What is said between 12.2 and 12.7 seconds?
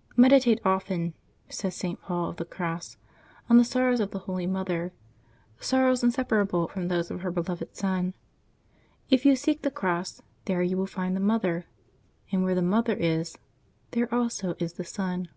and where the